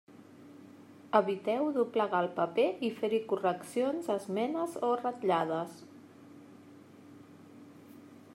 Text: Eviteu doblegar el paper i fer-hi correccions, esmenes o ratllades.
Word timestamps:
Eviteu 1.19 1.67
doblegar 1.75 2.21
el 2.27 2.29
paper 2.39 2.65
i 2.89 2.91
fer-hi 3.01 3.19
correccions, 3.33 4.09
esmenes 4.15 4.75
o 4.89 4.93
ratllades. 5.05 5.79